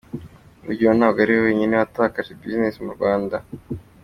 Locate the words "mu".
2.85-2.91